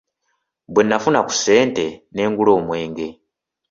Bwe 0.71 0.81
nnafuna 0.83 1.19
ku 1.27 1.31
ssente 1.37 1.85
ne 2.13 2.21
ngula 2.31 2.51
omwenge. 2.59 3.07